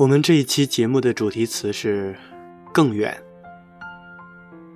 [0.00, 2.16] 我们这一期节目的主题词是
[2.72, 3.14] “更远”。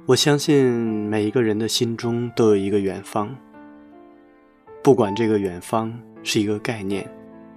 [0.04, 3.34] 我相信每一个人的心中都有一个远方，
[4.82, 7.10] 不管这个远方是一个概念，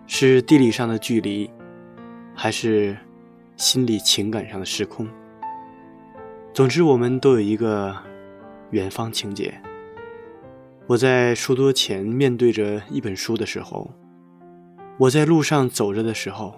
[0.05, 1.51] 是地理上的距离，
[2.33, 2.95] 还是
[3.57, 5.05] 心理情感上的时空。
[6.53, 7.93] 总之，我们都有一个
[8.71, 9.53] 远方情节。
[10.85, 13.91] 我在书桌前面对着一本书的时候，
[14.97, 16.55] 我在路上走着的时候。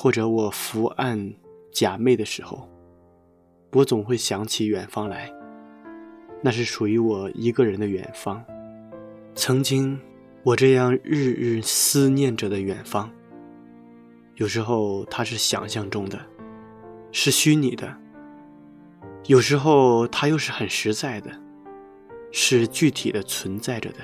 [0.00, 1.34] 或者我伏案
[1.72, 2.68] 假寐的时候，
[3.72, 5.28] 我总会想起远方来。
[6.40, 8.40] 那是属于我一个人的远方。
[9.34, 9.98] 曾经，
[10.44, 13.10] 我这样日日思念着的远方，
[14.36, 16.16] 有时候它是想象中的，
[17.10, 17.88] 是虚拟的；
[19.26, 21.32] 有时候它又是很实在的，
[22.30, 23.98] 是具体的存在着的。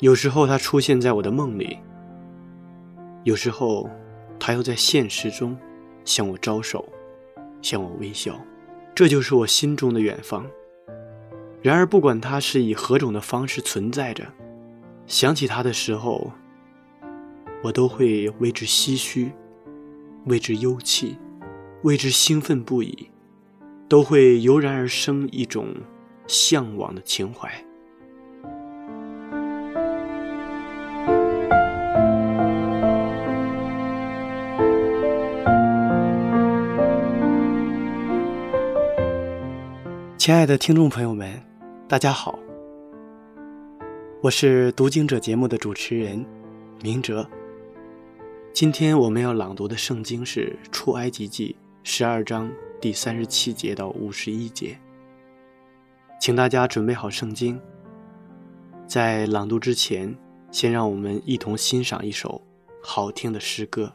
[0.00, 1.78] 有时候它出现在我的梦里，
[3.24, 3.88] 有时候。
[4.38, 5.56] 他又在现实中
[6.04, 6.88] 向我招手，
[7.60, 8.40] 向我微笑，
[8.94, 10.46] 这就是我心中的远方。
[11.60, 14.24] 然而，不管他是以何种的方式存在着，
[15.06, 16.30] 想起他的时候，
[17.62, 19.32] 我都会为之唏嘘，
[20.26, 21.16] 为之忧戚，
[21.82, 23.10] 为之兴奋不已，
[23.88, 25.74] 都会油然而生一种
[26.28, 27.50] 向往的情怀。
[40.28, 41.42] 亲爱的听众朋友们，
[41.88, 42.38] 大家好，
[44.20, 46.22] 我是读经者节目的主持人
[46.82, 47.26] 明哲。
[48.52, 54.78] 今天我们要朗读的圣经是《出埃及记》十二章第三十七节到五十一节，
[56.20, 57.58] 请大家准备好圣经。
[58.86, 60.14] 在朗读之前，
[60.50, 62.38] 先让我们一同欣赏一首
[62.82, 63.90] 好听的诗歌。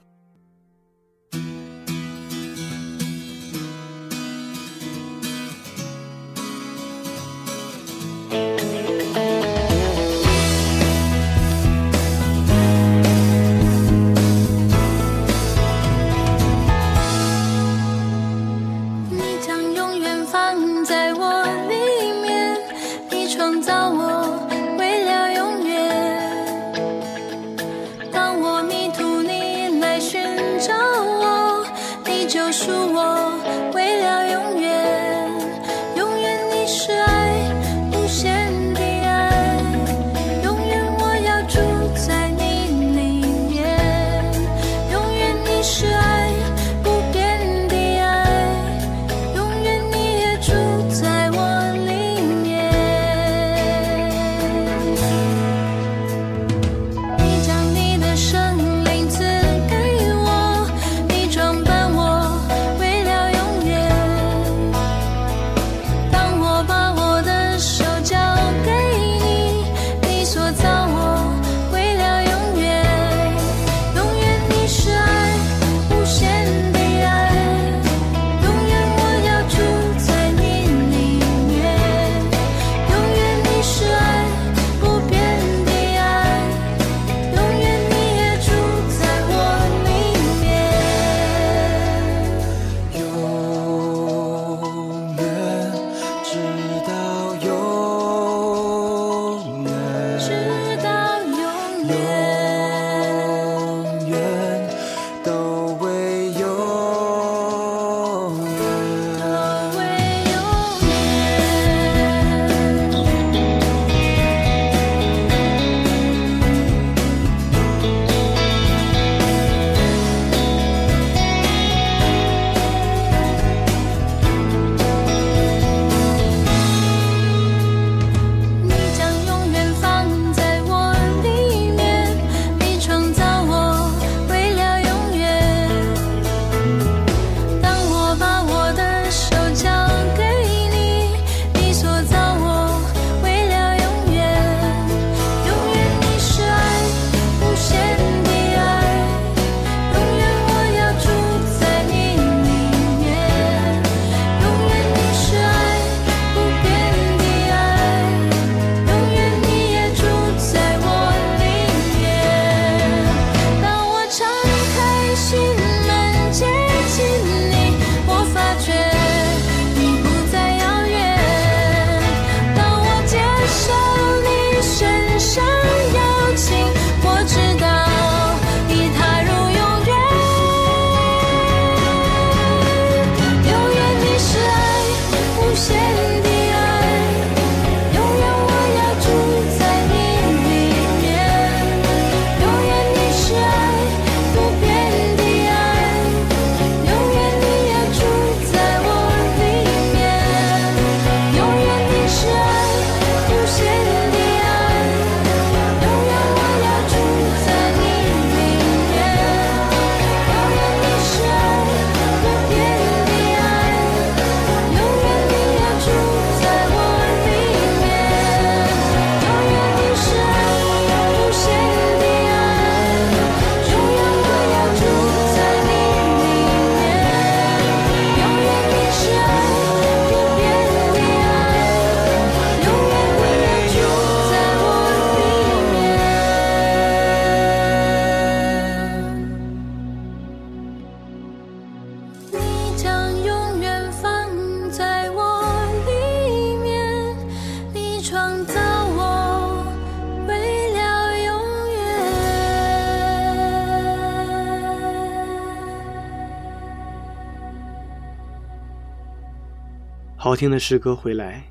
[260.33, 261.43] 好听的诗歌回来，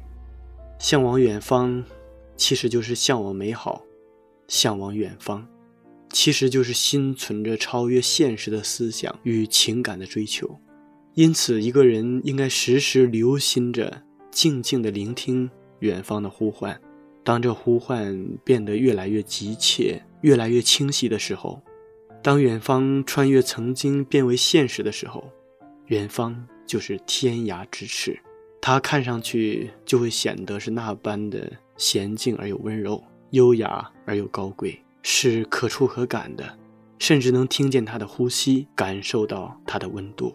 [0.76, 1.84] 向往远方，
[2.36, 3.80] 其实就是向往美好；
[4.48, 5.46] 向往远方，
[6.10, 10.58] 其实就是心存着超越现实的思想与情感的追求。
[11.14, 14.02] 因此，一个人应该时时留心着，
[14.32, 16.76] 静静地聆听远方的呼唤。
[17.22, 21.62] 当这呼唤变得越来越急切、越来越清晰的时候，
[22.20, 25.30] 当远方穿越曾经变为现实的时候，
[25.86, 28.18] 远方就是天涯咫尺。
[28.64, 36.56] 他看上去就会显得是那般的娴静而又温柔，优雅而又高贵，是可触可感的，
[37.00, 40.32] 甚至能听见他的呼吸，感受到他的温度。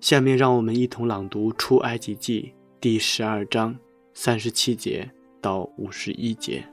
[0.00, 3.76] 下面让我们一同朗读《出埃及记》第十二章
[4.14, 5.10] 三十七节
[5.42, 6.66] 到五十一节。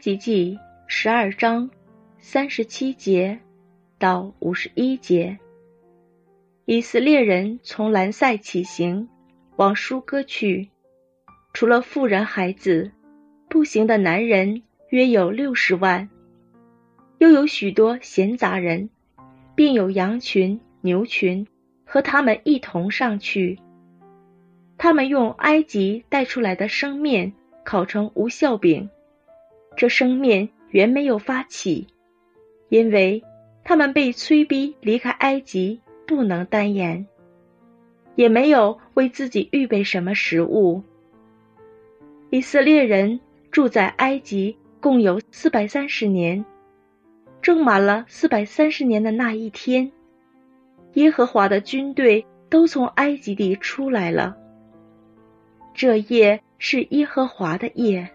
[0.00, 1.70] 及记十二章
[2.18, 3.38] 三十七节
[3.98, 5.38] 到五十一节，
[6.64, 9.06] 以色列人从兰塞起行，
[9.56, 10.70] 往舒歌去。
[11.52, 12.90] 除了妇人孩子，
[13.50, 16.08] 步行的男人约有六十万，
[17.18, 18.88] 又有许多闲杂人，
[19.54, 21.46] 并有羊群、牛群
[21.84, 23.58] 和他们一同上去。
[24.78, 28.88] 他们用埃及带出来的生面烤成无效饼。
[29.80, 31.86] 这生面原没有发起，
[32.68, 33.24] 因为
[33.64, 37.06] 他们被催逼离开埃及，不能单言，
[38.14, 40.82] 也没有为自己预备什么食物。
[42.28, 43.20] 以色列人
[43.50, 46.44] 住在埃及共有四百三十年，
[47.40, 49.90] 正满了四百三十年的那一天，
[50.92, 54.36] 耶和华的军队都从埃及地出来了。
[55.72, 58.10] 这夜是耶和华的夜。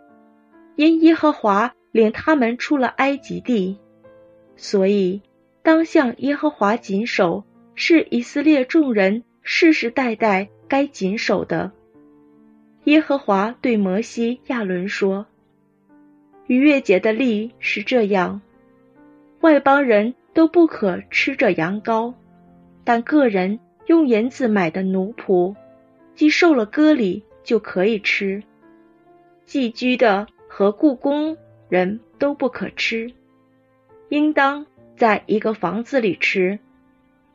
[0.76, 3.78] 因耶和华领他们出了埃及地，
[4.58, 5.22] 所以
[5.64, 11.72] 当向耶和华谨守，是以色列众人世世代代该谨守的。
[12.84, 15.26] 耶和华对摩西、亚伦说
[16.48, 18.42] ：“逾越节的例是这样：
[19.40, 22.14] 外邦人都不可吃这羊羔，
[22.84, 25.56] 但个人用银子买的奴仆，
[26.16, 28.44] 既受了割礼，就可以吃。
[29.46, 31.36] 寄居的。”和故宫
[31.68, 33.12] 人都不可吃，
[34.08, 36.60] 应当在一个房子里吃，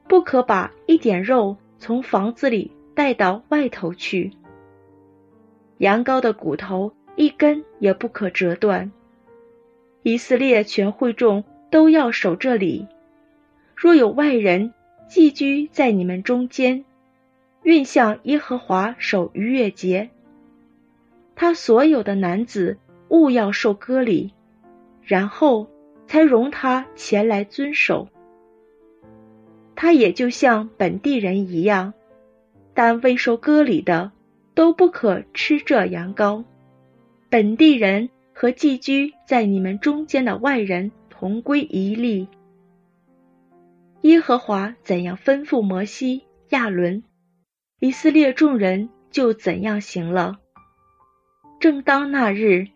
[0.08, 4.32] 不可把一点肉从房子里带到外头去。
[5.76, 8.90] 羊羔的骨头一根也不可折断。
[10.02, 12.86] 以色列全会众都要守这里。
[13.76, 14.72] 若有外人
[15.10, 16.86] 寄居在你们中间，
[17.64, 20.08] 愿向耶和华守逾越节。
[21.36, 22.78] 他所有的男子。
[23.10, 24.32] 勿要受割礼，
[25.02, 25.68] 然后
[26.06, 28.08] 才容他前来遵守。
[29.74, 31.92] 他也就像本地人一样，
[32.72, 34.12] 但未受割礼的
[34.54, 36.44] 都不可吃这羊羔。
[37.28, 42.28] 本地人和寄居在你们中间的外人同归一例。
[44.02, 47.02] 耶和华怎样吩咐摩西、亚伦，
[47.80, 50.38] 以色列众人就怎样行了。
[51.58, 52.68] 正当那日。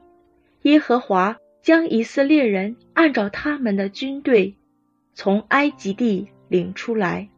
[0.65, 4.57] 耶和华将以色列人按照他们的军队，
[5.13, 7.29] 从埃及地领出来。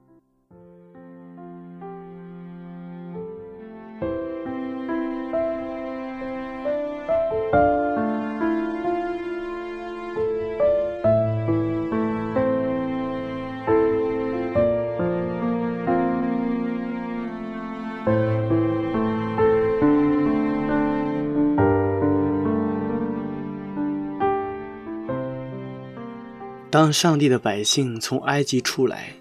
[26.87, 29.13] 当上帝的百姓从埃及出来，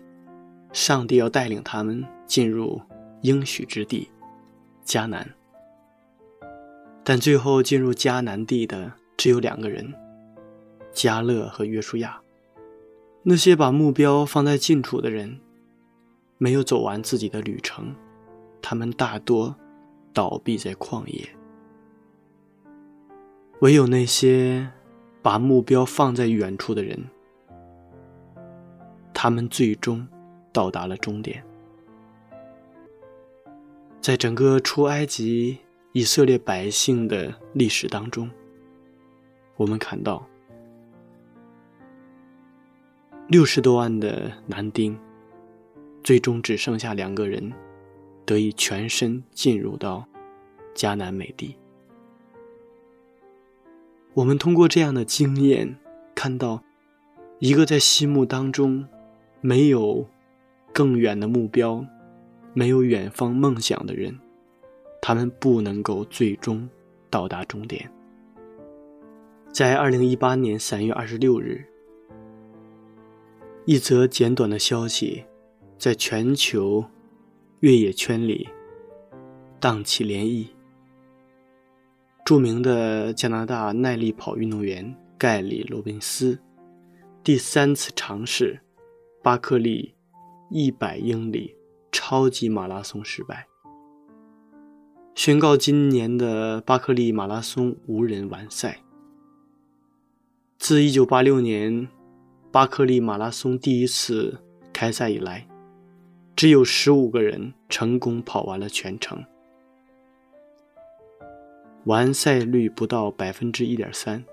[0.71, 2.79] 上帝要带领他们进入
[3.21, 4.07] 应许之地
[4.85, 5.27] 迦南。
[7.03, 9.91] 但最后进入迦南地的只有两个人：
[10.93, 12.21] 加勒和约书亚。
[13.23, 15.39] 那些把目标放在近处的人，
[16.37, 17.95] 没有走完自己的旅程，
[18.61, 19.55] 他们大多
[20.13, 21.27] 倒闭在旷野。
[23.61, 24.69] 唯有那些
[25.23, 27.03] 把目标放在远处的人。
[29.15, 30.05] 他们最终
[30.51, 31.41] 到达了终点。
[34.01, 35.57] 在整个出埃及
[35.93, 38.29] 以色列百姓的历史当中，
[39.55, 40.27] 我们看到
[43.27, 44.95] 六十多万的男丁，
[46.03, 47.51] 最终只剩下两个人
[48.25, 50.05] 得以全身进入到
[50.75, 51.55] 迦南美地。
[54.13, 55.77] 我们通过这样的经验，
[56.13, 56.61] 看到
[57.39, 58.87] 一个在心目当中
[59.45, 60.03] 没有
[60.73, 61.85] 更远的目标、
[62.55, 64.19] 没有远方梦想的人，
[64.99, 66.67] 他们不能够最终
[67.11, 67.87] 到达终点。
[69.53, 71.63] 在二零一八年三月二十六日，
[73.65, 75.23] 一则简短的消息
[75.77, 76.83] 在全球
[77.59, 78.49] 越野圈里
[79.59, 80.47] 荡起涟漪。
[82.25, 86.39] 著名的加拿大耐力跑运动员盖里·罗宾斯
[87.23, 88.59] 第三次尝试
[89.25, 89.95] 巴克利
[90.51, 91.55] 一百英里
[91.91, 93.47] 超级马拉松失败，
[95.15, 98.83] 宣告今年的巴克利马拉松无人完赛。
[100.59, 101.87] 自1986年
[102.51, 104.37] 巴克利马拉松第一次
[104.71, 105.47] 开赛以来，
[106.35, 109.25] 只有15个人成功跑完了全程。
[111.85, 114.23] 完赛率不到百分之一点三，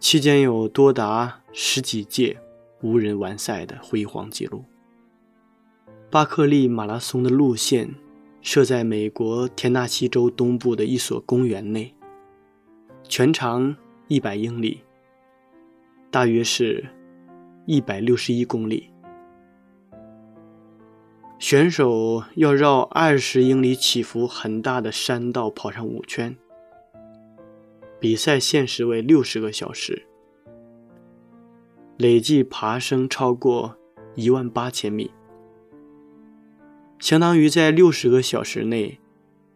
[0.00, 2.36] 期间有多达十几届
[2.82, 4.64] 无人完赛的辉煌记录。
[6.10, 7.94] 巴克利马拉松的路线
[8.40, 11.94] 设在美国田纳西州东部的一所公园内，
[13.08, 14.80] 全长一百英里，
[16.10, 16.86] 大约是
[17.66, 18.90] 一百六十一公里。
[21.38, 26.36] 选手要绕二十英里起伏很大的山道跑上五圈，
[28.00, 30.07] 比赛限时为六十个小时，
[31.98, 33.76] 累计爬升超过
[34.14, 35.10] 一万八千米，
[36.98, 38.98] 相当于在六十个小时内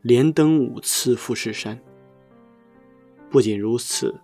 [0.03, 1.81] 连登五次富士山。
[3.31, 4.21] 不仅如此，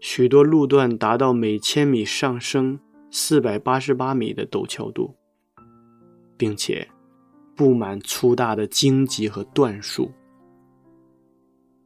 [0.00, 2.80] 许多路段达到每千米上升
[3.10, 5.14] 四百八十八米的陡峭度。
[6.36, 6.86] 并且
[7.54, 10.10] 布满粗大的荆棘和椴树。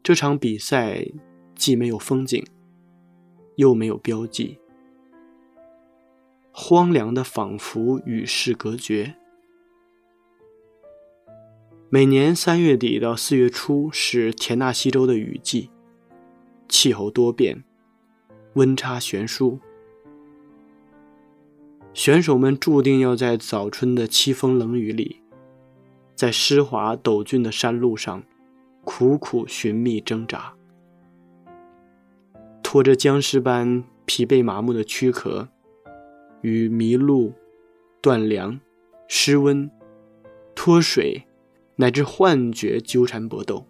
[0.03, 1.07] 这场比赛
[1.55, 2.43] 既没有风景，
[3.57, 4.59] 又没有标记，
[6.61, 9.15] 荒凉的仿佛与世隔绝。
[11.89, 15.71] 每年三月底到四月初是田纳西州的雨季，
[16.69, 17.63] 气候多变，
[18.55, 19.61] 温差悬殊。
[21.95, 25.21] 选手们注定要在早春的凄风冷雨里，
[26.17, 28.25] 在湿滑陡峻的山路上
[28.83, 30.55] 苦苦寻觅挣扎，
[32.65, 35.49] 拖着僵尸般疲惫麻木的躯壳，
[36.43, 37.33] 与迷路、
[38.01, 38.61] 断粮、
[39.07, 39.71] 失温、
[40.55, 41.25] 脱水
[41.77, 43.65] 乃至幻觉纠缠搏斗。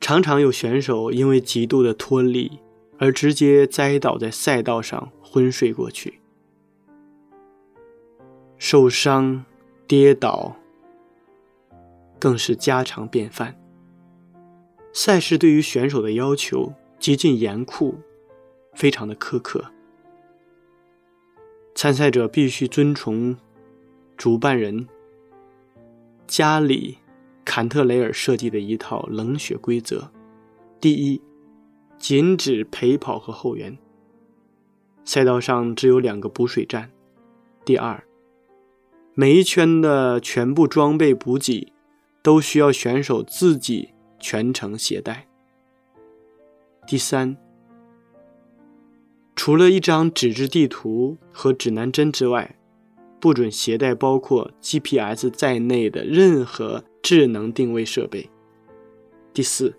[0.00, 2.60] 常常有选手因为极度的脱力
[2.98, 6.20] 而直接栽倒在赛道上昏睡过去。
[8.58, 9.44] 受伤、
[9.86, 10.56] 跌倒
[12.18, 13.60] 更是家常便饭。
[14.92, 17.96] 赛事对于选手的要求极尽严酷，
[18.72, 19.64] 非常的苛刻。
[21.76, 23.36] 参赛者必须遵从
[24.16, 24.88] 主办人
[26.26, 26.96] 加里·
[27.44, 30.10] 坎特雷尔设计的一套冷血规则：
[30.80, 31.20] 第一，
[31.98, 33.76] 禁止陪跑和后援；
[35.04, 36.90] 赛道上只有两个补水站。
[37.64, 38.02] 第二。
[39.18, 41.72] 每一圈的全部装备补给
[42.22, 45.26] 都需要选手自己全程携带。
[46.86, 47.36] 第三，
[49.36, 52.58] 除了一张纸质地图和指南针之外，
[53.20, 58.28] 不准携带包括 GPS 在内的任何智能定位设备。
[59.32, 59.76] 第四，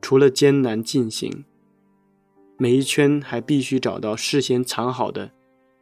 [0.00, 1.44] 除了艰难进行，
[2.56, 5.32] 每一圈还必须找到事先藏好的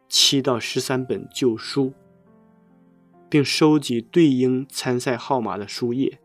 [0.09, 1.93] 七到十三本旧书。
[3.29, 6.19] 并收集对应参赛号码的书页，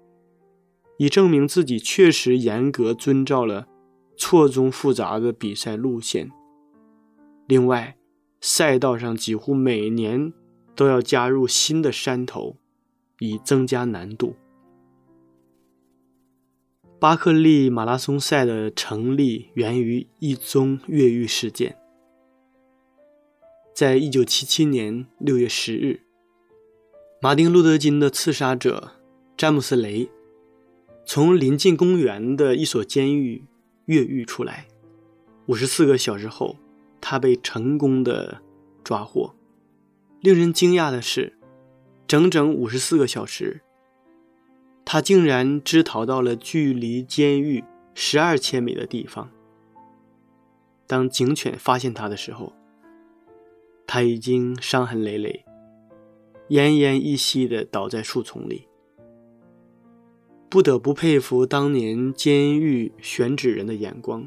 [0.96, 3.68] 以证明自己确实严格遵照了
[4.16, 6.30] 错综复杂的比赛路线。
[7.46, 7.96] 另外，
[8.40, 10.32] 赛道上几乎每年
[10.74, 12.56] 都要加入新的山头，
[13.20, 14.36] 以增加难度。
[16.98, 21.76] 巴克利马拉松赛的成立源于一宗越狱事件，
[23.74, 26.00] 在一九七七年六月十日。
[27.20, 28.92] 马丁·路德·金的刺杀者
[29.36, 30.08] 詹姆斯·雷
[31.04, 33.44] 从临近公园的一所监狱
[33.86, 34.68] 越狱出来。
[35.46, 36.56] 五十四个小时后，
[37.00, 38.40] 他被成功的
[38.84, 39.34] 抓获。
[40.20, 41.38] 令人惊讶的是，
[42.06, 43.62] 整整五十四个小时，
[44.84, 49.30] 他竟然只逃到了距离监狱十二千米的地方。
[50.86, 52.52] 当警犬发现他的时候，
[53.86, 55.44] 他已经伤痕累累，
[56.48, 58.65] 奄奄一息地倒在树丛里。
[60.48, 64.26] 不得不佩服当年监狱选址人的眼光。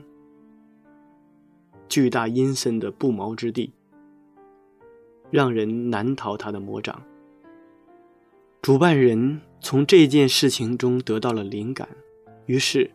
[1.88, 3.74] 巨大阴森的不毛之地，
[5.32, 7.02] 让人难逃他的魔掌。
[8.62, 11.88] 主办人从这件事情中得到了灵感，
[12.46, 12.92] 于是，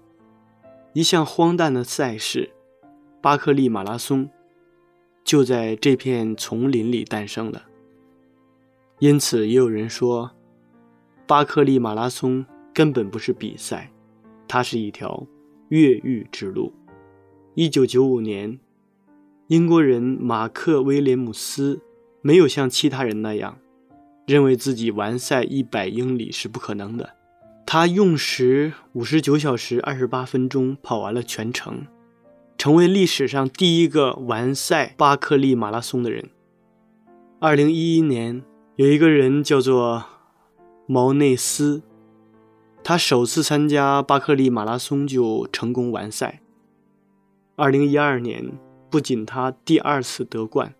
[0.93, 2.51] 一项荒诞的赛事——
[3.23, 4.29] 巴克利马拉松，
[5.25, 7.65] 就在这片丛林里诞生了。
[8.99, 10.33] 因此，也有人说，
[11.27, 13.91] 巴克利马拉松根本不是比赛，
[14.47, 15.27] 它是一条
[15.69, 16.73] 越狱之路。
[17.55, 18.59] 一九九五年，
[19.47, 21.81] 英国人马克·威廉姆斯
[22.21, 23.57] 没有像其他人那样。
[24.27, 27.11] 认为自己完赛一百英里是不可能的，
[27.67, 31.87] 他用时五十九小时二十八分钟跑完了全程，
[32.57, 36.31] 成为历史上第一个完赛巴克利马拉松的人。
[37.39, 38.43] 二零一一年，
[38.77, 40.03] 有一个人叫做
[40.87, 41.83] 毛内斯，
[42.87, 46.43] 他首次参加巴克利马拉松就成功完赛。
[47.57, 48.53] 二零一二年，
[48.91, 50.75] 不仅他第二次得冠。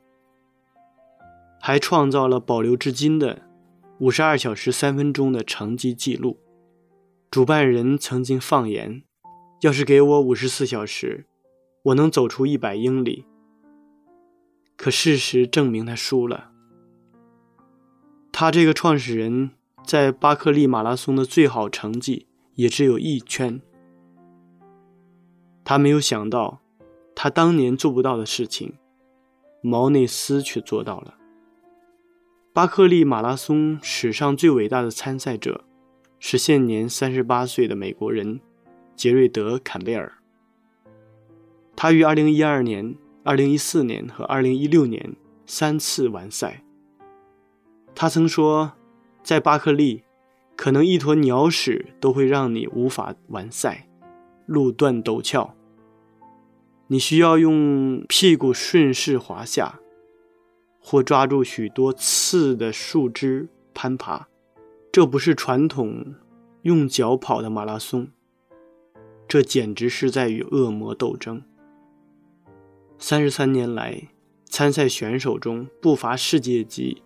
[1.59, 3.41] 还创造了保留至今的
[4.01, 6.39] 五十二小时三分钟的成绩记录。
[7.31, 9.03] 主办人曾经放言
[9.63, 11.25] ：“要是给我五十四小时，
[11.85, 13.25] 我能走出一百英里。”
[14.77, 16.51] 可事实证明他输了。
[18.31, 19.53] 他这个创始人
[19.85, 23.61] 在巴克利马拉松的最好成绩也只有一圈。
[25.63, 26.61] 他没有想到，
[27.15, 28.75] 他当年做不到的事情，
[29.61, 31.15] 毛内斯却做到了。
[32.55, 35.65] 巴克利马拉松史上最伟大的参赛者，
[36.19, 38.41] 是现年三十八岁的美国人
[38.97, 40.13] 杰瑞德·坎贝尔。
[41.77, 46.63] 他于二零一二年、二零一四年和二零一六年三次完赛。
[47.95, 48.73] 他曾说，
[49.25, 50.05] 在巴克利，
[50.55, 53.89] 可能一坨鸟屎都会让你无法完赛，
[54.47, 55.57] 路段陡峭，
[56.87, 59.81] 你需要用屁股顺势滑下。
[60.87, 64.29] 或抓住许多刺的树枝攀爬，
[64.93, 66.15] 这不是传统
[66.61, 68.09] 用脚跑的马拉松，
[69.27, 71.43] 这简直是在与恶魔斗争。
[72.99, 74.09] 三十三年来，
[74.45, 77.03] 参赛选手中不乏世界级、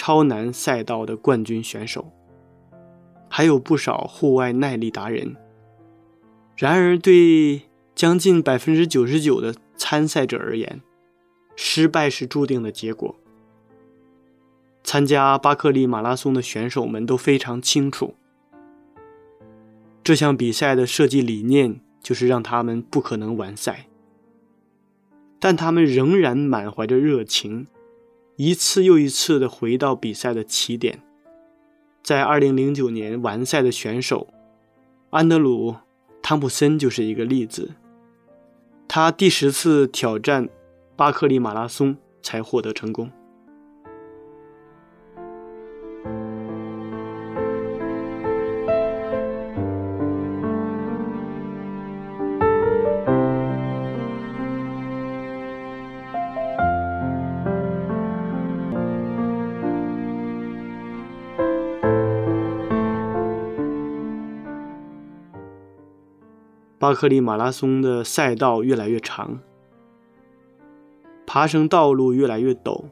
[0.00, 2.10] 超难赛道的冠军选手，
[3.28, 5.36] 还有不少户外耐力达人。
[6.56, 10.80] 然而，对将近百分之九十九的参赛者而言，
[11.54, 13.14] 失败是注定的结果。
[14.82, 18.14] 参加巴克利马拉松的选手们都非常清楚，
[20.02, 23.84] 这项比赛的设计理念就是让他们不可能完赛。
[25.38, 27.66] 但他们仍然满怀着热情，
[28.42, 31.02] 一次又一次的回到比赛的起点。
[32.02, 34.28] 在2009年完赛的选手
[35.10, 35.72] 安德鲁·
[36.22, 37.72] 汤普森就是一个例子，
[38.88, 40.48] 他第十次挑战。
[40.96, 43.10] 巴克利马拉松才获得成功。
[66.90, 69.38] 巴克利马拉松的赛道越来越长。
[71.24, 72.86] 爬升道路越来越陡，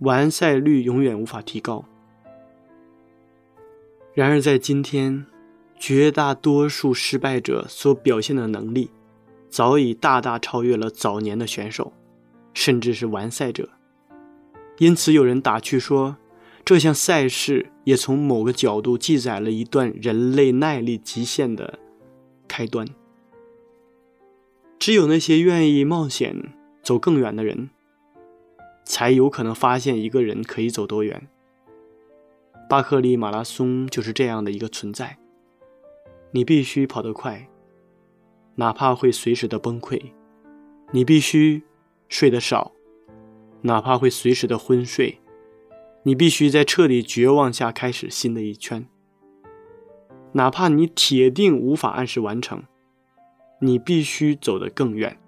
[0.00, 1.86] 完赛率永远无法提高。
[4.12, 5.24] 然而，在今天，
[5.78, 8.90] 绝大多数失败者所表现的能力，
[9.48, 11.94] 早已大大超越了早年的选手，
[12.52, 13.70] 甚至是完赛者。
[14.76, 16.18] 因此，有人打趣说，
[16.62, 21.78] 这项赛事也从某个角度记载了一段人类耐力极限的
[22.46, 22.86] 开端。
[24.78, 27.70] 只有那些愿意冒险走更远的人，
[28.84, 31.28] 才有可能发现一个人可以走多远。
[32.68, 35.18] 巴克利马拉松就是这样的一个存在。
[36.32, 37.48] 你必须跑得快，
[38.56, 40.12] 哪怕会随时的崩溃；
[40.90, 41.62] 你必须
[42.08, 42.72] 睡得少，
[43.62, 45.18] 哪怕会随时的昏睡；
[46.02, 48.86] 你必须在彻底绝望下开始新的一圈，
[50.36, 52.62] 哪怕你铁定无法按时完成。
[53.62, 55.18] 你必须走得更远，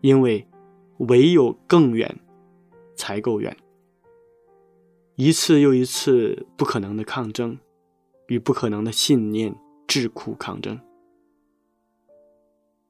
[0.00, 0.48] 因为
[1.00, 2.18] 唯有更远，
[2.96, 3.54] 才够远。
[5.16, 7.58] 一次又一次不可能的抗争，
[8.28, 9.54] 与不可能的信念
[9.86, 10.80] 智库抗争。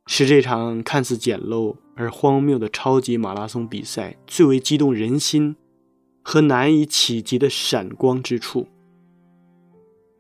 [0.07, 5.57] 使这场看似简陋而荒谬的超级马拉松比赛最为激动人心
[6.23, 8.69] 和难以企及的闪光之处。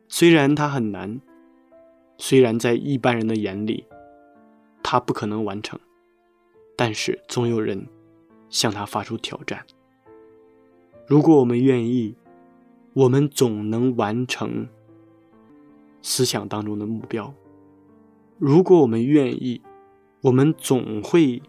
[0.08, 1.20] 虽然它很难，
[2.16, 3.86] 虽然在一般人的眼里，
[4.82, 5.78] 他不可能完成，
[6.76, 7.86] 但是总有人
[8.48, 9.64] 向他发出挑战。
[11.06, 12.16] 如果我们愿意，
[12.92, 14.68] 我们总能完成
[16.00, 17.34] 思想当中的目标。
[18.38, 19.60] 如果我们愿意，
[20.22, 21.42] 我们总会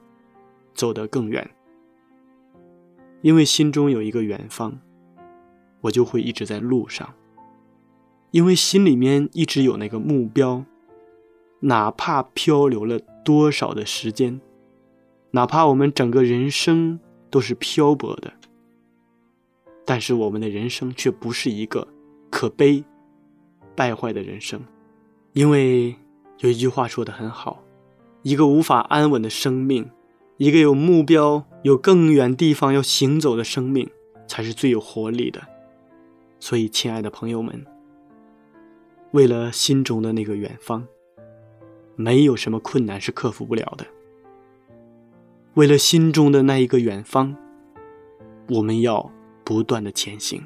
[0.73, 1.49] 走得更远。
[3.21, 4.79] 因为心中有一个远方，
[5.81, 7.13] 我就会一直在路上。
[8.35, 10.65] 因为心里面一直有那个目标，
[11.61, 14.41] 哪怕漂流了多少的时间，
[15.31, 18.33] 哪怕我们整个人生都是漂泊的，
[19.85, 21.87] 但是我们的人生却不是一个
[22.29, 22.83] 可悲、
[23.73, 24.59] 败坏的人生。
[25.31, 25.95] 因为
[26.39, 27.63] 有一句话说的很好：
[28.21, 29.89] 一个无法安稳的生命，
[30.35, 33.89] 一个有目标、有更远地方要行走的生命，
[34.27, 35.41] 才是最有活力的。
[36.41, 37.65] 所以，亲爱的朋友们。
[39.15, 40.85] 为了心中的那个远方，
[41.95, 43.85] 没有什么困难是克服不了的。
[45.53, 47.33] 为了心中的那一个远方，
[48.49, 49.09] 我们要
[49.45, 50.45] 不断的前行。